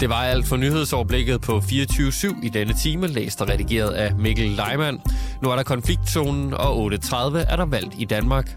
[0.00, 4.50] Det var alt for nyhedsoverblikket på 24.7 i denne time, læst og redigeret af Mikkel
[4.50, 5.00] Leimann.
[5.42, 7.16] Nu er der konfliktzonen, og 8.30
[7.52, 8.56] er der valgt i Danmark.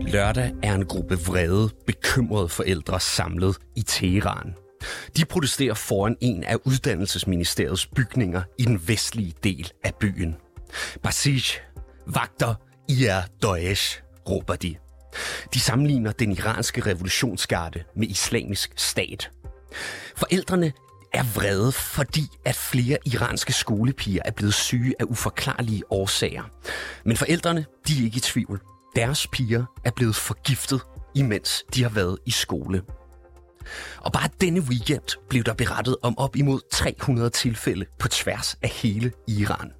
[0.00, 4.65] Lørdag er en gruppe vrede, bekymrede forældre samlet i Teheran.
[5.16, 10.36] De protesterer foran en af uddannelsesministeriets bygninger i den vestlige del af byen.
[11.02, 11.60] Basij,
[12.06, 12.54] vagter,
[12.88, 14.76] I er Daesh, råber de.
[15.54, 19.30] De sammenligner den iranske revolutionsgarde med islamisk stat.
[20.16, 20.72] Forældrene
[21.12, 26.42] er vrede, fordi at flere iranske skolepiger er blevet syge af uforklarlige årsager.
[27.04, 28.60] Men forældrene, de er ikke i tvivl.
[28.96, 30.80] Deres piger er blevet forgiftet,
[31.14, 32.82] imens de har været i skole.
[33.96, 38.68] Og bare denne weekend blev der berettet om op imod 300 tilfælde på tværs af
[38.68, 39.72] hele Iran.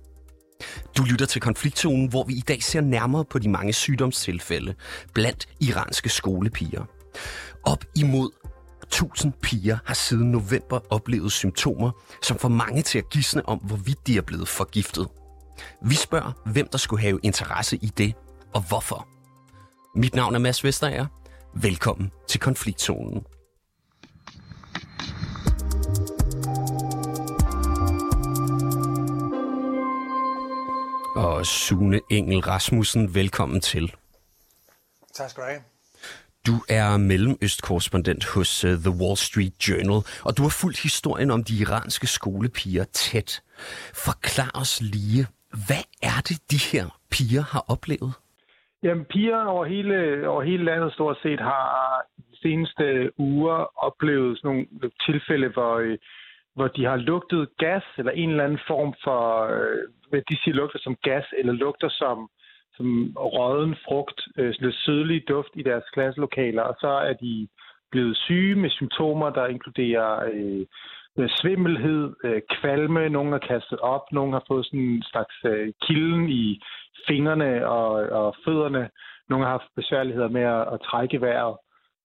[0.96, 4.74] Du lytter til konfliktzonen, hvor vi i dag ser nærmere på de mange sygdomstilfælde
[5.14, 6.84] blandt iranske skolepiger.
[7.64, 8.30] Op imod
[8.82, 11.90] 1000 piger har siden november oplevet symptomer,
[12.22, 15.08] som får mange til at gisne om, hvorvidt de er blevet forgiftet.
[15.82, 18.14] Vi spørger, hvem der skulle have interesse i det,
[18.54, 19.08] og hvorfor.
[19.96, 21.06] Mit navn er Mads Vesterager.
[21.54, 23.22] Velkommen til konfliktzonen.
[31.24, 33.84] Og Sune Engel Rasmussen, velkommen til.
[35.14, 35.62] Tak skal du have.
[36.46, 41.44] Du er mellemøstkorrespondent hos uh, The Wall Street Journal, og du har fulgt historien om
[41.48, 43.30] de iranske skolepiger tæt.
[44.06, 45.22] Forklar os lige,
[45.66, 48.12] hvad er det, de her piger har oplevet?
[48.82, 52.84] Jamen, piger over hele, over hele landet stort set har de seneste
[53.18, 55.98] uger oplevet sådan nogle tilfælde, hvor, øh,
[56.54, 59.22] hvor de har lugtet gas eller en eller anden form for,
[59.54, 59.78] øh,
[60.08, 62.28] hvad de siger lugter som gas, eller lugter som,
[62.76, 67.48] som råden frugt, øh, lidt sødlig duft i deres klasselokaler, og så er de
[67.90, 70.66] blevet syge med symptomer, der inkluderer øh,
[71.18, 75.72] øh svimmelhed, øh, kvalme, nogen har kastet op, nogen har fået sådan en slags øh,
[75.82, 76.60] kilden i
[77.06, 77.90] fingrene og,
[78.20, 78.90] og fødderne,
[79.28, 81.56] nogen har haft besværligheder med at, at trække vejret,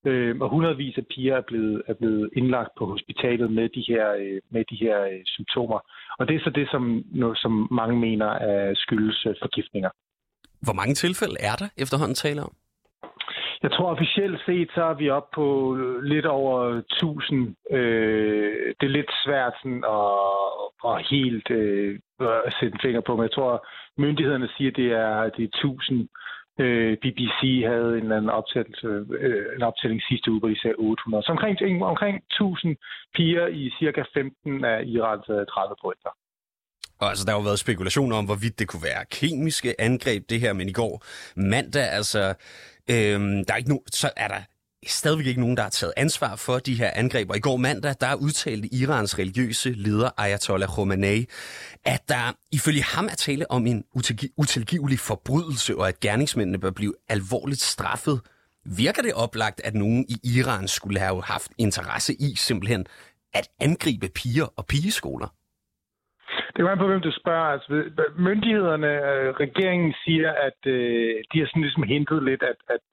[0.05, 4.11] øh, og hundredvis af piger er blevet, er blevet indlagt på hospitalet med de her,
[4.11, 5.79] øh, med de her øh, symptomer.
[6.19, 9.89] Og det er så det, som, noget, som mange mener er skyldes øh, forgiftninger.
[10.61, 12.53] Hvor mange tilfælde er der efterhånden taler om?
[13.63, 17.55] Jeg tror officielt set, så er vi oppe på lidt over 1000.
[17.71, 21.99] Øh, det er lidt svært sådan at, at helt øh,
[22.47, 23.67] at sætte en finger på, men jeg tror,
[23.97, 26.07] myndighederne siger, at det er, det er 1000.
[26.61, 27.39] Øh, BBC
[27.71, 28.31] havde en eller anden
[29.25, 31.23] øh, en optælling sidste uge, hvor de sagde 800.
[31.23, 32.75] Så omkring, omkring 1000
[33.15, 36.13] piger i cirka 15 af Irans øh, 30 provinser.
[37.01, 40.39] Og altså, der har jo været spekulationer om, hvorvidt det kunne være kemiske angreb, det
[40.39, 40.93] her, men i går
[41.35, 42.21] mandag, altså,
[42.93, 44.41] øhm, der er ikke no, så er der
[44.87, 47.29] stadigvæk ikke nogen, der har taget ansvar for de her angreb.
[47.29, 51.25] Og i går mandag, der udtalte Irans religiøse leder Ayatollah Khomeini,
[51.85, 53.83] at der ifølge ham er tale om en
[54.37, 58.21] utilgivelig forbrydelse, og at gerningsmændene bør blive alvorligt straffet.
[58.65, 62.85] Virker det oplagt, at nogen i Iran skulle have haft interesse i simpelthen
[63.33, 65.29] at angribe piger og pigeskoler?
[66.53, 67.47] Det er på, hvem du spørger.
[67.55, 67.69] Altså,
[68.27, 72.83] myndighederne, øh, regeringen siger, at øh, de har sådan ligesom hintet lidt, at, at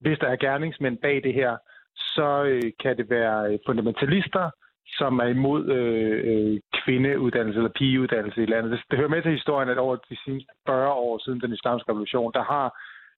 [0.00, 1.56] hvis der er gerningsmænd bag det her,
[1.96, 4.50] så øh, kan det være øh, fundamentalister,
[4.86, 8.72] som er imod øh, øh, kvindeuddannelse eller pigeuddannelse i landet.
[8.72, 11.90] Det, det hører med til historien, at over de seneste 40 år siden den islamiske
[11.92, 12.66] revolution, der har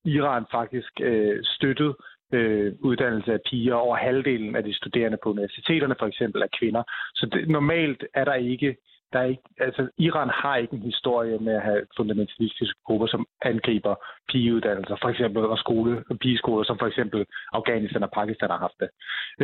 [0.04, 1.94] Iran faktisk øh, støttet
[2.32, 3.74] øh, uddannelse af piger.
[3.74, 6.82] Over halvdelen af de studerende på universiteterne for eksempel er kvinder.
[7.14, 8.76] Så det, normalt er der ikke
[9.12, 13.26] der er ikke, altså, Iran har ikke en historie med at have fundamentalistiske grupper, som
[13.42, 13.94] angriber
[14.28, 18.90] pigeuddannelser, for eksempel, og skole, pigeskoler, som for eksempel Afghanistan og Pakistan har haft det.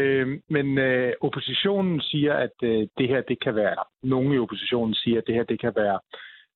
[0.00, 4.94] Øh, men øh, oppositionen siger, at øh, det her, det kan være, nogen i oppositionen
[4.94, 5.98] siger, at det her, det kan være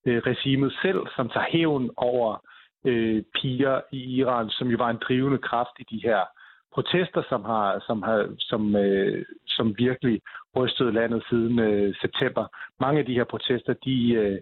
[0.06, 2.44] øh, regimet selv, som tager hævn over
[2.84, 6.20] øh, piger i Iran, som jo var en drivende kraft i de her
[6.74, 10.20] protester, som har, som har, som, øh, som virkelig
[10.56, 12.44] rystet landet siden øh, september.
[12.80, 14.38] Mange af de her protester, de, øh,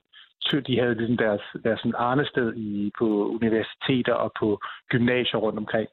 [0.66, 5.88] de havde ligesom deres, deres sådan arnested i, på universiteter og på gymnasier rundt omkring,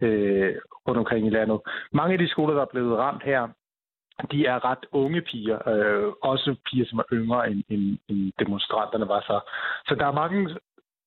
[0.00, 0.54] øh,
[0.88, 1.60] rundt omkring i landet.
[1.92, 3.48] Mange af de skoler, der er blevet ramt her,
[4.32, 9.08] de er ret unge piger, øh, også piger, som er yngre end, end, end demonstranterne
[9.08, 9.40] var så.
[9.88, 10.56] Så der er mange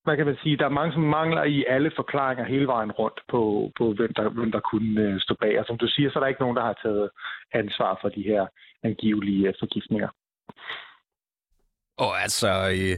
[0.04, 3.20] hvad kan man sige, der er mange, som mangler i alle forklaringer hele vejen rundt
[3.32, 5.60] på, på hvem, der, hvem der kunne øh, stå bag.
[5.60, 7.10] Og som du siger, så er der ikke nogen, der har taget
[7.54, 8.48] ansvar for de her
[8.84, 10.10] angivelige øh, forgiftninger.
[11.98, 12.98] Og altså, øh,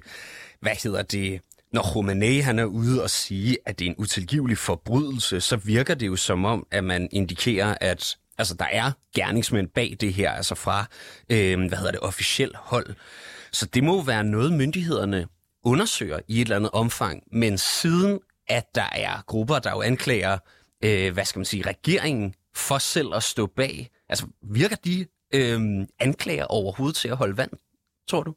[0.62, 1.42] hvad hedder det?
[1.74, 5.96] Når Khomeini han er ude og sige, at det er en utilgivelig forbrydelse, så virker
[5.96, 10.32] det jo som om, at man indikerer, at altså, der er gerningsmænd bag det her,
[10.32, 10.80] altså fra,
[11.32, 12.96] øh, hvad hedder det, officiel hold.
[13.52, 15.28] Så det må være noget, myndighederne
[15.66, 17.24] undersøger i et eller andet omfang.
[17.32, 20.36] Men siden, at der er grupper, der jo anklager,
[20.86, 22.34] øh, hvad skal man sige, regeringen
[22.68, 23.76] for selv at stå bag,
[24.10, 24.26] altså
[24.60, 24.96] virker de
[25.38, 25.60] øh,
[26.06, 27.54] anklager overhovedet til at holde vand,
[28.10, 28.34] tror du?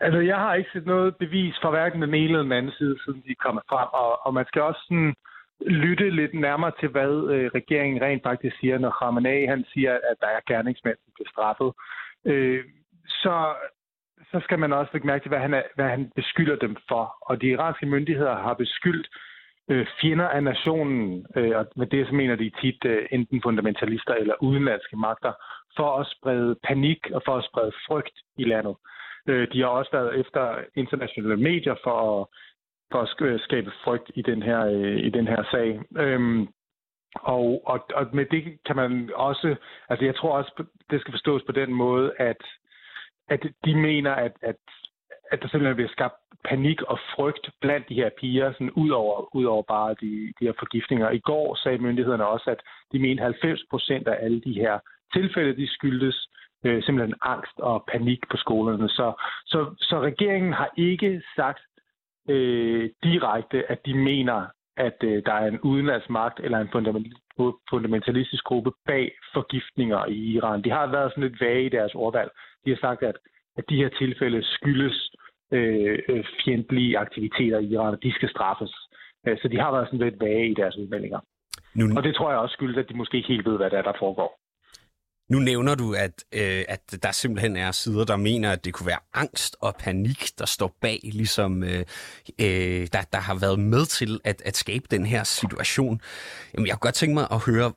[0.00, 2.96] Altså, jeg har ikke set noget bevis fra hverken den ene eller den anden side,
[3.04, 5.14] siden de er kommet frem, og, og man skal også sådan
[5.60, 10.16] lytte lidt nærmere til, hvad øh, regeringen rent faktisk siger, når Khamenei han siger, at
[10.20, 11.70] der er gerningsmænd, der bliver straffet.
[12.24, 12.64] Øh,
[13.06, 13.54] så,
[14.32, 17.16] så skal man også lægge mærke til, hvad han, er, hvad han beskylder dem for.
[17.20, 19.08] Og de iranske myndigheder har beskyldt
[19.70, 24.14] øh, fjender af nationen, øh, og med det så mener de tit øh, enten fundamentalister
[24.14, 25.32] eller udenlandske magter,
[25.76, 28.76] for at sprede panik og for at sprede frygt i landet.
[29.28, 32.26] Øh, de har også været efter internationale medier for at,
[32.92, 35.80] for at øh, skabe frygt i den her, øh, i den her sag.
[35.98, 36.48] Øhm,
[37.14, 39.56] og, og, og med det kan man også,
[39.88, 42.42] altså jeg tror også, det skal forstås på den måde, at,
[43.28, 44.56] at de mener, at, at,
[45.32, 46.14] at der simpelthen bliver skabt
[46.44, 50.44] panik og frygt blandt de her piger, sådan ud over, ud over bare de, de
[50.46, 51.10] her forgiftninger.
[51.10, 52.60] I går sagde myndighederne også, at
[52.92, 54.78] de mente 90 procent af alle de her
[55.14, 56.28] tilfælde, de skyldes
[56.64, 58.88] øh, simpelthen angst og panik på skolerne.
[58.88, 59.12] Så,
[59.46, 61.62] så, så regeringen har ikke sagt
[62.28, 64.46] øh, direkte, at de mener,
[64.76, 66.68] at øh, der er en udenlandsmagt eller en
[67.70, 70.62] fundamentalistisk gruppe bag forgiftninger i Iran.
[70.62, 72.30] De har været sådan lidt vage i deres ordvalg.
[72.64, 73.16] De har sagt, at,
[73.58, 75.10] at de her tilfælde skyldes
[75.52, 78.72] øh, øh fjendtlige aktiviteter i Iran, og de skal straffes.
[79.26, 81.20] Øh, så de har været sådan lidt vage i deres udmeldinger.
[81.74, 81.84] Nu...
[81.96, 83.82] Og det tror jeg også skyldes, at de måske ikke helt ved, hvad der er,
[83.82, 84.30] der foregår.
[85.28, 88.86] Nu nævner du, at, øh, at der simpelthen er sider, der mener, at det kunne
[88.86, 91.84] være angst og panik, der står bag, ligesom øh,
[92.38, 96.00] øh, der, der har været med til at, at skabe den her situation.
[96.54, 97.72] Jamen, jeg kunne godt tænke mig at høre,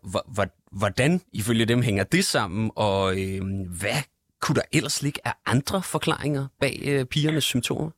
[0.72, 3.42] hvordan ifølge dem hænger det sammen, og øh,
[3.80, 4.02] hvad
[4.42, 7.90] kunne der ellers ligge af andre forklaringer bag øh, pigernes symptomer?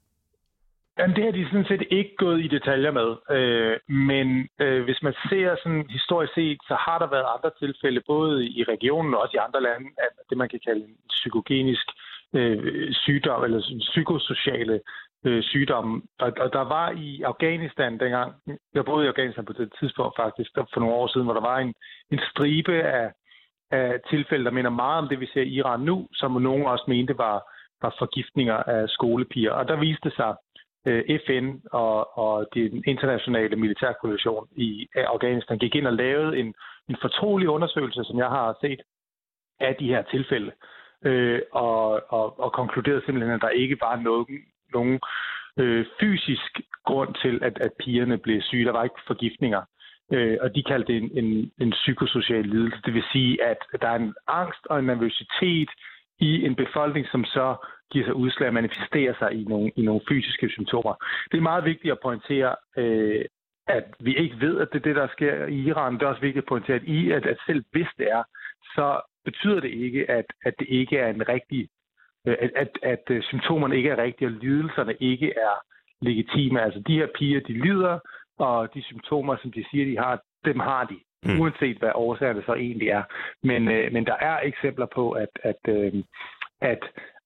[0.98, 3.10] Jamen, det har de sådan set ikke gået i detaljer med.
[3.38, 8.01] Øh, men øh, hvis man ser sådan historisk set, så har der været andre tilfælde,
[8.07, 11.88] både i regionen og også i andre lande, af det man kan kalde en psykogenisk
[12.34, 14.81] øh, sygdom, eller psykosociale
[15.25, 16.01] øh, sygdomme.
[16.19, 18.34] Og, og der var i Afghanistan dengang,
[18.74, 21.57] jeg boede i Afghanistan på det tidspunkt faktisk, for nogle år siden, hvor der var
[21.60, 21.74] en,
[22.12, 23.12] en stribe af,
[23.72, 26.86] af tilfælde, der minder meget om det, vi ser i Iran nu, som nogen også
[26.88, 27.38] mente var,
[27.81, 29.51] var forgiftninger af skolepiger.
[29.51, 30.36] Og der viste sig,
[30.86, 36.54] Øh, FN og, og den internationale militærkoalition i Afghanistan gik ind og lavede en,
[36.90, 38.82] en fortrolig undersøgelse, som jeg har set
[39.60, 40.52] af de her tilfælde,
[41.06, 44.40] øh, og, og, og konkluderede simpelthen, at der ikke var nogen,
[44.74, 45.00] nogen
[45.58, 48.66] øh, fysisk grund til, at, at pigerne blev syge.
[48.66, 49.62] Der var ikke forgiftninger.
[50.12, 52.82] Øh, og de kaldte det en, en, en psykosocial lidelse.
[52.86, 55.70] Det vil sige, at der er en angst og en nervøsitet
[56.20, 57.56] i en befolkning, som så
[57.92, 60.94] giver sig udslag og manifesterer sig i nogle, i nogle fysiske symptomer.
[61.32, 63.26] Det er meget vigtigt at pointere, øh,
[63.68, 65.94] at vi ikke ved, at det er det, der sker i Iran.
[65.94, 68.24] Det er også vigtigt at pointere, at, i, at, at selv hvis det er,
[68.76, 71.70] så betyder det ikke, at, at det ikke er en rigtig,
[72.28, 75.56] øh, at, at, at øh, symptomerne ikke er rigtige, og lidelserne ikke er
[76.02, 76.62] legitime.
[76.62, 78.00] Altså de her piger, de lider,
[78.40, 81.00] og de symptomer, som de siger, de har, dem har de.
[81.25, 81.40] Mm.
[81.40, 83.04] Uanset hvad årsagerne så egentlig er.
[83.44, 85.94] Men, øh, men der er eksempler på, at, at, øh,
[86.62, 86.84] at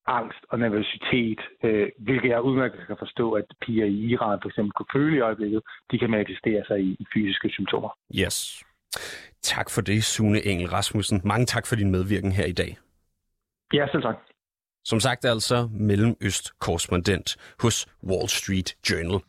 [0.07, 4.71] angst og nervøsitet, øh, hvilket jeg udmærket kan forstå, at piger i Iran for eksempel
[4.71, 5.61] kunne føle i øjeblikket,
[5.91, 7.89] de kan manifestere sig i, i fysiske symptomer.
[8.15, 8.63] Yes.
[9.41, 11.21] Tak for det, Sune Engel Rasmussen.
[11.23, 12.77] Mange tak for din medvirken her i dag.
[13.73, 14.15] Ja, selv tak.
[14.85, 19.21] Som sagt altså Mellemøst-korrespondent hos Wall Street Journal.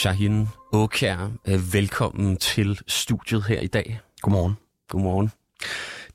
[0.00, 4.00] Shahin Åkær, øh, velkommen til studiet her i dag.
[4.20, 4.56] Godmorgen.
[4.88, 5.30] Godmorgen.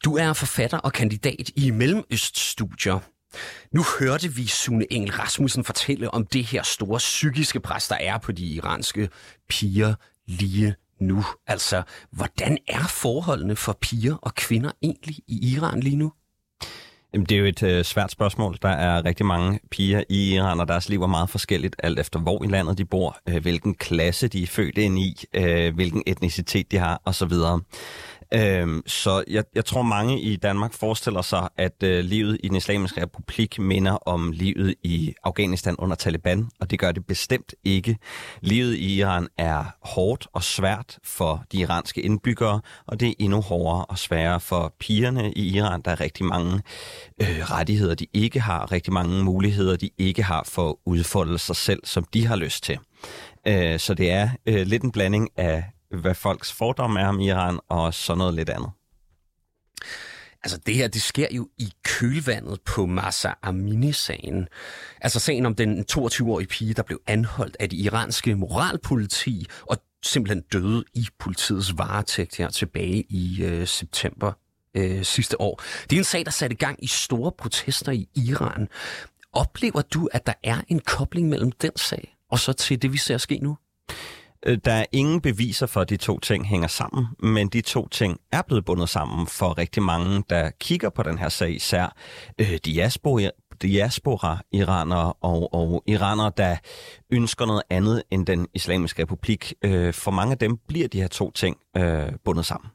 [0.06, 3.00] Du er forfatter og kandidat i Mellemøststudier.
[3.72, 8.18] Nu hørte vi Sune Engel Rasmussen fortælle om det her store psykiske pres, der er
[8.18, 9.10] på de iranske
[9.50, 9.96] piger
[10.28, 11.26] lige nu.
[11.48, 16.12] Altså, hvordan er forholdene for piger og kvinder egentlig i Iran lige nu?
[17.16, 18.58] Jamen, det er jo et øh, svært spørgsmål.
[18.62, 22.20] Der er rigtig mange piger i Iran, og deres liv er meget forskelligt, alt efter
[22.20, 26.04] hvor i landet de bor, øh, hvilken klasse de er født ind i, øh, hvilken
[26.06, 27.34] etnicitet de har osv.
[28.36, 32.56] Øhm, så jeg, jeg tror, mange i Danmark forestiller sig, at øh, livet i den
[32.56, 37.98] islamiske republik minder om livet i Afghanistan under Taliban, og det gør det bestemt ikke.
[38.42, 43.42] Livet i Iran er hårdt og svært for de iranske indbyggere, og det er endnu
[43.42, 45.82] hårdere og sværere for pigerne i Iran.
[45.82, 46.62] Der er rigtig mange
[47.22, 51.56] øh, rettigheder, de ikke har, rigtig mange muligheder, de ikke har for at udfolde sig
[51.56, 52.78] selv, som de har lyst til.
[53.48, 57.60] Øh, så det er øh, lidt en blanding af hvad folks fordomme er om Iran,
[57.70, 58.70] og sådan noget lidt andet.
[60.44, 64.48] Altså det her, det sker jo i kølvandet på Massa Amini-sagen.
[65.02, 70.42] Altså sagen om den 22-årige pige, der blev anholdt af det iranske moralpoliti og simpelthen
[70.42, 74.32] døde i politiets varetægt her tilbage i øh, september
[74.76, 75.62] øh, sidste år.
[75.90, 78.68] Det er en sag, der satte gang i store protester i Iran.
[79.34, 82.98] Oplever du, at der er en kobling mellem den sag og så til det, vi
[82.98, 83.58] ser ske nu?
[84.46, 87.88] Øh, der er ingen beviser for, at de to ting hænger sammen, men de to
[87.88, 91.96] ting er blevet bundet sammen for rigtig mange, der kigger på den her sag, især
[92.40, 93.30] øh, diaspora,
[93.62, 96.58] diaspora iranere og, og iranere, der
[97.10, 99.54] ønsker noget andet end den islamiske republik.
[99.62, 102.70] Øh, for mange af dem bliver de her to ting øh, bundet sammen.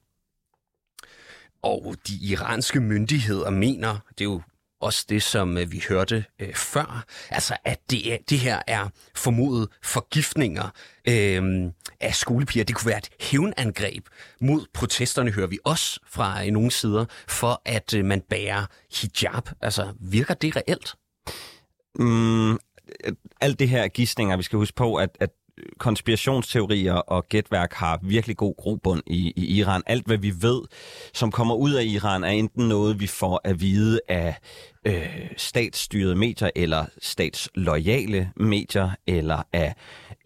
[1.62, 4.40] Og de iranske myndigheder mener, det er jo
[4.80, 8.88] også det, som øh, vi hørte øh, før, altså at det, er, det her er
[9.14, 10.70] formodet forgiftninger
[11.08, 12.64] øh, af skolepiger.
[12.64, 14.06] Det kunne være et hævnangreb
[14.40, 18.66] mod protesterne, hører vi også fra øh, nogle sider, for at øh, man bærer
[19.00, 19.48] hijab.
[19.60, 20.94] Altså, virker det reelt?
[21.98, 22.58] Mm,
[23.40, 24.36] alt det her er gissninger.
[24.36, 25.30] Vi skal huske på, at, at
[25.78, 29.82] konspirationsteorier og gætværk har virkelig god grobund i, i Iran.
[29.86, 30.62] Alt, hvad vi ved,
[31.14, 34.34] som kommer ud af Iran, er enten noget, vi får at vide af
[34.86, 39.74] øh, statsstyrede medier, eller statslojale medier, eller af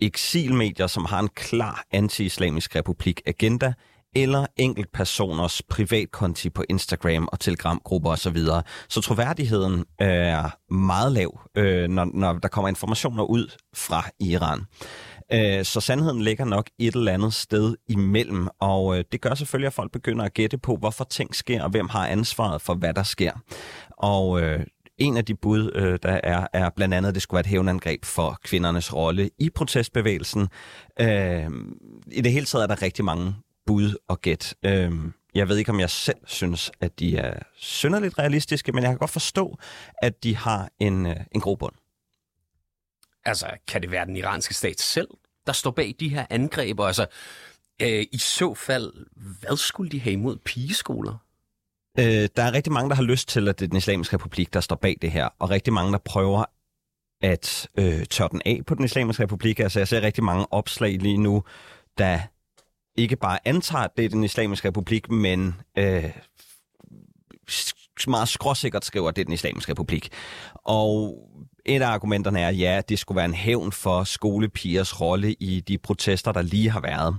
[0.00, 3.72] eksilmedier, som har en klar anti-islamisk republik-agenda,
[4.16, 8.36] eller enkeltpersoners privatkonti på Instagram og Telegram-grupper osv.
[8.36, 14.60] Så, så troværdigheden er meget lav, øh, når, når der kommer informationer ud fra Iran.
[15.32, 19.66] Øh, så sandheden ligger nok et eller andet sted imellem, og øh, det gør selvfølgelig,
[19.66, 22.94] at folk begynder at gætte på, hvorfor ting sker, og hvem har ansvaret for, hvad
[22.94, 23.32] der sker.
[23.96, 24.66] Og øh,
[24.98, 27.46] en af de bud, øh, der er, er blandt andet, at det skulle være et
[27.46, 30.48] hævnangreb for kvindernes rolle i protestbevægelsen.
[31.00, 31.50] Øh,
[32.12, 33.34] I det hele taget er der rigtig mange
[33.66, 34.54] bud og gæt.
[34.64, 34.92] Øh,
[35.34, 38.98] jeg ved ikke, om jeg selv synes, at de er synderligt realistiske, men jeg kan
[38.98, 39.58] godt forstå,
[40.02, 41.74] at de har en, øh, en grobund.
[43.24, 45.08] Altså, kan det være den iranske stat selv,
[45.46, 46.80] der står bag de her angreb?
[46.80, 47.06] Altså,
[47.82, 48.92] øh, i så fald,
[49.40, 51.23] hvad skulle de have imod pigeskoler?
[51.98, 54.54] Øh, der er rigtig mange, der har lyst til, at det er den islamiske republik,
[54.54, 56.44] der står bag det her, og rigtig mange, der prøver
[57.22, 59.60] at øh, tørre den af på den islamiske republik.
[59.60, 61.42] Altså, jeg ser rigtig mange opslag lige nu,
[61.98, 62.20] der
[62.96, 66.10] ikke bare antager, at det er den islamiske republik, men øh,
[68.08, 70.08] meget skråsikkert skriver, at det er den islamiske republik.
[70.54, 71.18] Og
[71.66, 75.78] et af argumenterne er, ja, det skulle være en hævn for skolepigers rolle i de
[75.78, 77.18] protester, der lige har været.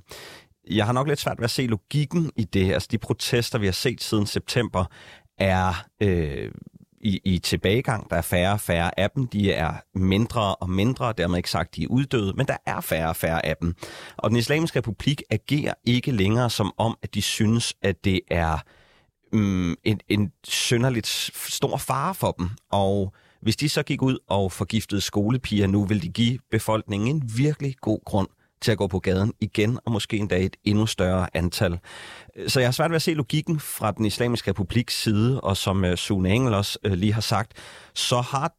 [0.70, 2.74] Jeg har nok lidt svært ved at se logikken i det.
[2.74, 4.86] Altså, de protester, vi har set siden september,
[5.38, 6.52] er øh,
[7.02, 8.10] i, i tilbagegang.
[8.10, 9.28] Der er færre og færre af dem.
[9.28, 13.10] De er mindre og mindre, dermed ikke sagt, de er uddøde, men der er færre
[13.10, 13.76] og færre af dem.
[14.18, 18.58] Og den islamiske republik agerer ikke længere som om, at de synes, at det er
[19.34, 21.08] um, en, en synderligt
[21.48, 22.50] stor fare for dem.
[22.72, 27.32] Og hvis de så gik ud og forgiftede skolepiger nu, vil de give befolkningen en
[27.38, 28.28] virkelig god grund
[28.62, 31.80] til at gå på gaden igen, og måske endda et endnu større antal.
[32.48, 35.86] Så jeg har svært ved at se logikken fra den islamiske republiks side, og som
[35.86, 37.54] øh, Sune Engel også øh, lige har sagt,
[37.94, 38.54] så har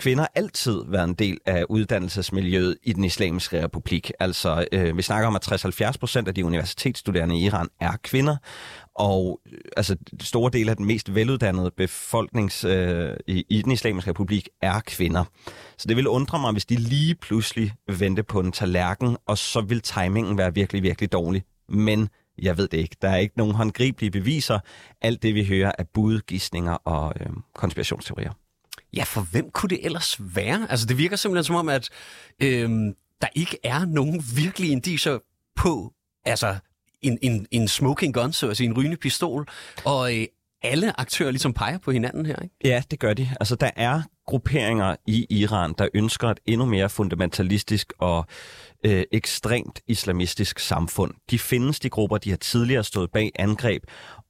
[0.00, 4.12] kvinder altid været en del af uddannelsesmiljøet i den islamiske republik.
[4.20, 8.36] Altså, øh, vi snakker om, at 60-70 procent af de universitetsstuderende i Iran er kvinder,
[9.00, 14.10] og øh, altså, store del af den mest veluddannede befolknings øh, i, i den islamiske
[14.10, 15.24] republik er kvinder.
[15.78, 19.60] Så det vil undre mig, hvis de lige pludselig vendte på en tallerken, og så
[19.60, 21.44] vil timingen være virkelig, virkelig dårlig.
[21.68, 22.96] Men jeg ved det ikke.
[23.02, 24.58] Der er ikke nogen håndgribelige beviser.
[25.00, 28.32] Alt det, vi hører, er budgissninger og øh, konspirationsteorier.
[28.96, 30.66] Ja, for hvem kunne det ellers være?
[30.70, 31.88] Altså, det virker simpelthen som om, at
[32.42, 32.70] øh,
[33.20, 35.18] der ikke er nogen virkelige indiser
[35.56, 35.92] på,
[36.24, 36.56] altså,
[37.02, 39.48] en, en, en smoking gun, så at sige, en rygende pistol,
[39.84, 40.26] og øh,
[40.62, 42.54] alle aktører ligesom peger på hinanden her, ikke?
[42.64, 43.30] Ja, det gør de.
[43.40, 48.26] Altså, der er grupperinger i Iran, der ønsker et endnu mere fundamentalistisk og
[48.84, 51.14] øh, ekstremt islamistisk samfund.
[51.30, 53.82] De findes, de grupper, de har tidligere stået bag angreb,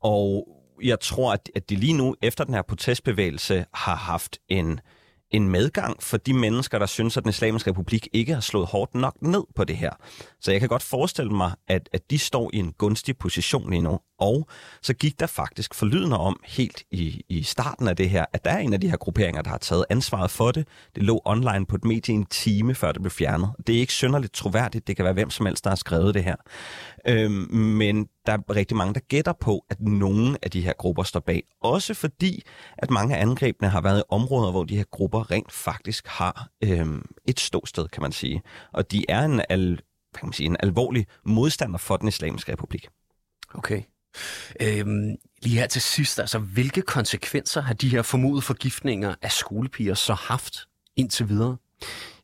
[0.03, 0.49] og
[0.83, 4.81] jeg tror, at, at de lige nu, efter den her protestbevægelse, har haft en,
[5.31, 8.95] en medgang for de mennesker, der synes, at den islamiske republik ikke har slået hårdt
[8.95, 9.91] nok ned på det her.
[10.41, 13.83] Så jeg kan godt forestille mig, at, at de står i en gunstig position lige
[13.83, 14.01] nu.
[14.21, 14.49] Og
[14.83, 18.51] så gik der faktisk forlydende om helt i, i starten af det her, at der
[18.51, 20.69] er en af de her grupperinger, der har taget ansvaret for det.
[20.95, 23.51] Det lå online på et medie en time, før det blev fjernet.
[23.67, 24.87] Det er ikke synderligt troværdigt.
[24.87, 26.37] Det kan være hvem som helst, der har skrevet det her.
[27.09, 31.03] Øhm, men der er rigtig mange, der gætter på, at nogle af de her grupper
[31.03, 31.43] står bag.
[31.63, 32.43] Også fordi,
[32.79, 36.49] at mange af angrebene har været i områder, hvor de her grupper rent faktisk har
[36.65, 38.43] øhm, et ståsted, kan man sige.
[38.73, 39.81] Og de er en, al,
[40.19, 42.89] kan man sige, en alvorlig modstander for den islamiske republik.
[43.55, 43.83] Okay.
[44.63, 49.95] Øhm, lige her til sidst, altså hvilke konsekvenser har de her formodede forgiftninger af skolepiger
[49.95, 51.57] så haft indtil videre?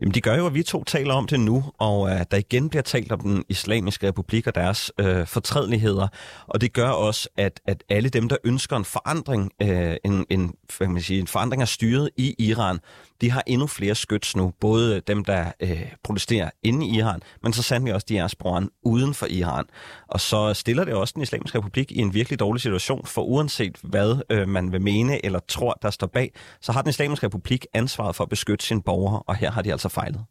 [0.00, 2.68] Jamen, de gør jo, at vi to taler om det nu, og at der igen
[2.68, 6.08] bliver talt om den islamiske republik og deres øh, fortrædeligheder.
[6.46, 10.54] Og det gør også, at, at alle dem, der ønsker en forandring, øh, en, en,
[10.78, 12.78] hvad man sige, en forandring af styret i Iran,
[13.20, 14.52] de har endnu flere skyts nu.
[14.60, 19.14] Både dem, der øh, protesterer inde i Iran, men så sandelig også de diasporen uden
[19.14, 19.64] for Iran.
[20.08, 23.78] Og så stiller det også den islamiske republik i en virkelig dårlig situation, for uanset
[23.82, 27.66] hvad øh, man vil mene eller tror, der står bag, så har den islamiske republik
[27.74, 30.24] ansvaret for at beskytte sine borgere, og her har de altså fejlet.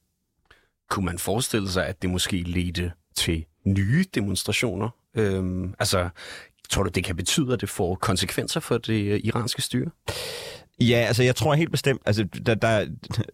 [0.90, 4.90] Kunne man forestille sig, at det måske ledte til nye demonstrationer?
[5.16, 6.10] Øhm, altså,
[6.70, 9.92] tror du, det kan betyde, at det får konsekvenser for det øh, iranske styre?
[10.82, 12.86] Ja, altså jeg tror helt bestemt, altså der, der,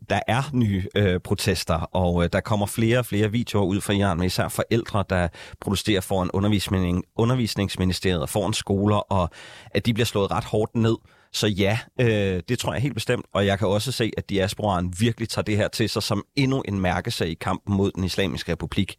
[0.10, 3.94] der er nye øh, protester, og øh, der kommer flere og flere videoer ud fra
[3.94, 5.28] Iran, med især forældre, der
[5.60, 9.30] protesterer foran undervisning, undervisningsministeriet og foran skoler, og
[9.72, 10.96] at de bliver slået ret hårdt ned.
[11.34, 14.94] Så ja, øh, det tror jeg helt bestemt, og jeg kan også se, at diasporaen
[15.00, 18.52] virkelig tager det her til sig som endnu en mærkesag i kampen mod den islamiske
[18.52, 18.96] republik.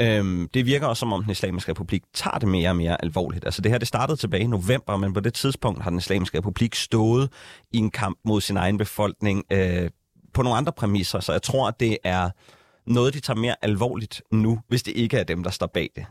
[0.00, 3.44] Øhm, det virker også som om den islamiske republik tager det mere og mere alvorligt.
[3.44, 6.38] Altså det her det startede tilbage i november, men på det tidspunkt har den islamiske
[6.38, 7.32] republik stået
[7.72, 9.90] i en kamp mod sin egen befolkning øh,
[10.34, 12.30] på nogle andre præmisser, så jeg tror, at det er
[12.86, 16.06] noget, de tager mere alvorligt nu, hvis det ikke er dem, der står bag det.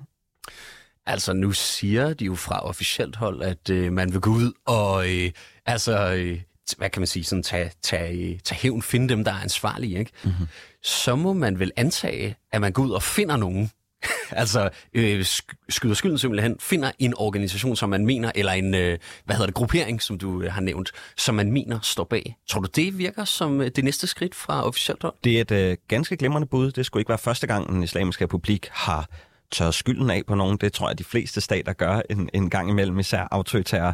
[1.05, 5.09] Altså, nu siger de jo fra officielt hold, at øh, man vil gå ud og
[5.09, 5.31] øh,
[5.65, 6.41] altså, øh,
[6.77, 10.11] hvad kan man sige, sådan tage, tage, tage hævn, finde dem, der er ansvarlige, ikke?
[10.23, 10.47] Mm-hmm.
[10.83, 13.71] Så må man vel antage, at man går ud og finder nogen,
[14.31, 15.25] altså øh,
[15.69, 19.55] skyder skylden simpelthen, finder en organisation, som man mener, eller en, øh, hvad hedder det,
[19.55, 22.35] gruppering, som du øh, har nævnt, som man mener står bag.
[22.49, 25.13] Tror du, det virker som øh, det næste skridt fra officielt hold?
[25.23, 26.71] Det er et øh, ganske glimrende bud.
[26.71, 29.09] Det skulle ikke være første gang, den islamiske republik har
[29.51, 30.57] tør skylden af på nogen.
[30.57, 33.93] Det tror jeg, de fleste stater gør en, en gang imellem, især autoritære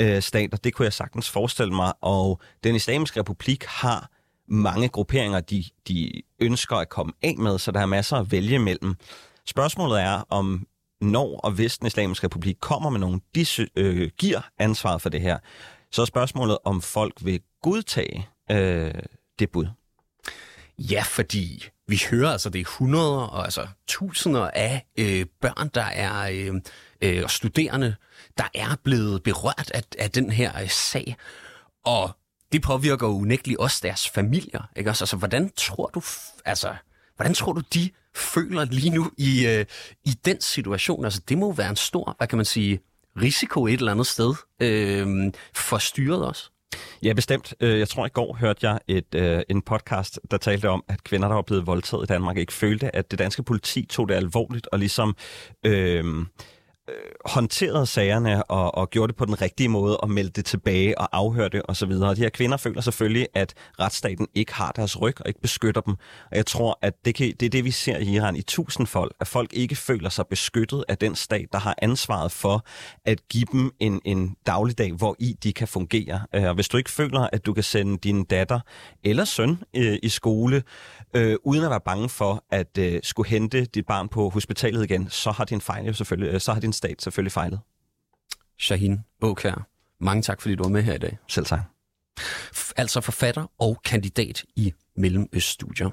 [0.00, 0.56] øh, stater.
[0.56, 1.92] Det kunne jeg sagtens forestille mig.
[2.00, 4.10] Og den islamiske republik har
[4.48, 8.58] mange grupperinger, de, de ønsker at komme af med, så der er masser at vælge
[8.58, 8.94] mellem.
[9.46, 10.66] Spørgsmålet er, om
[11.00, 15.20] når og hvis den islamiske republik kommer med nogen, de øh, giver ansvaret for det
[15.20, 15.38] her,
[15.92, 18.94] så er spørgsmålet, om folk vil godtage øh,
[19.38, 19.66] det bud.
[20.78, 25.84] Ja, fordi vi hører altså, det er hundreder og altså tusinder af øh, børn, der
[25.84, 26.60] er øh,
[27.00, 27.94] øh, studerende,
[28.38, 31.16] der er blevet berørt af, af den her øh, sag.
[31.84, 32.16] Og
[32.52, 34.70] det påvirker jo unægteligt også deres familier.
[34.76, 34.90] Ikke?
[34.90, 36.02] Altså, altså, hvordan tror du,
[36.44, 36.74] altså,
[37.16, 39.66] hvordan tror du, de føler lige nu i, øh,
[40.04, 41.04] i den situation?
[41.04, 42.80] Altså, det må være en stor, hvad kan man sige,
[43.16, 46.50] risiko et eller andet sted øh, for styret også.
[47.02, 47.54] Ja, bestemt.
[47.60, 51.04] Øh, jeg tror, i går hørte jeg et, øh, en podcast, der talte om, at
[51.04, 54.14] kvinder, der var blevet voldtaget i Danmark, ikke følte, at det danske politi tog det
[54.14, 55.16] alvorligt og ligesom...
[55.66, 56.26] Øh,
[56.88, 56.94] øh,
[57.24, 61.08] håndterede sagerne og, og gjorde det på den rigtige måde og meldte det tilbage og
[61.12, 61.90] afhørte osv.
[61.90, 65.80] Og de her kvinder føler selvfølgelig, at retsstaten ikke har deres ryg og ikke beskytter
[65.80, 65.94] dem.
[66.30, 69.10] Og jeg tror, at det, kan, det er det, vi ser i Iran i tusindfold,
[69.20, 72.66] at folk ikke føler sig beskyttet af den stat, der har ansvaret for
[73.04, 76.20] at give dem en, en dagligdag, hvor i de kan fungere.
[76.34, 78.60] Øh, og hvis du ikke føler, at du kan sende din datter
[79.04, 80.62] eller søn øh, i skole,
[81.14, 85.08] øh, uden at være bange for at øh, skulle hente dit barn på hospitalet igen,
[85.10, 87.60] så har din fejl jo selvfølgelig, øh, så har din stat selvfølgelig fejlet.
[88.58, 89.68] Shahin Åkær,
[90.00, 91.18] mange tak, fordi du var med her i dag.
[91.28, 91.60] Selv tak.
[92.76, 95.90] Altså forfatter og kandidat i Mellemøststudier.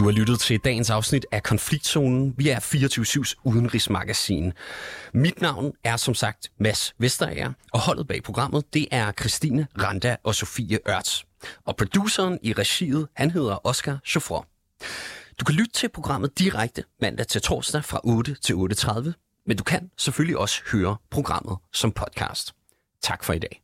[0.00, 2.34] Du har lyttet til dagens afsnit af Konfliktzonen.
[2.36, 4.52] Vi er 24-7's udenrigsmagasin.
[5.14, 10.16] Mit navn er som sagt Mads Vesterager, og holdet bag programmet, det er Christine Randa
[10.24, 11.29] og Sofie Ørts.
[11.64, 14.46] Og produceren i regiet, han hedder Oscar Chauffeur.
[15.40, 19.64] Du kan lytte til programmet direkte mandag til torsdag fra 8 til 8.30, men du
[19.64, 22.54] kan selvfølgelig også høre programmet som podcast.
[23.02, 23.62] Tak for i dag.